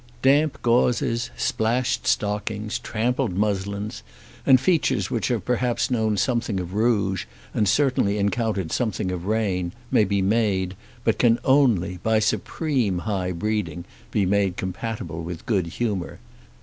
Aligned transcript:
Damp 0.23 0.59
gauzes, 0.63 1.29
splashed 1.37 2.07
stockings, 2.07 2.79
trampled 2.79 3.33
muslins, 3.37 4.01
and 4.47 4.59
features 4.59 5.11
which 5.11 5.27
have 5.27 5.45
perhaps 5.45 5.91
known 5.91 6.17
something 6.17 6.59
of 6.59 6.73
rouge 6.73 7.25
and 7.53 7.69
certainly 7.69 8.17
encountered 8.17 8.71
something 8.71 9.11
of 9.11 9.27
rain 9.27 9.73
may 9.91 10.03
be 10.03 10.19
made, 10.23 10.75
but 11.03 11.19
can 11.19 11.37
only, 11.45 11.99
by 12.01 12.17
supreme 12.17 12.97
high 12.97 13.31
breeding, 13.31 13.85
be 14.09 14.25
made 14.25 14.57
compatible 14.57 15.21
with 15.21 15.45
good 15.45 15.67
humour. 15.67 16.17